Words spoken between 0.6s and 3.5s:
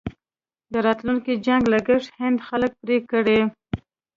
د راتلونکي جنګ لګښت هند خلک پرې کړي.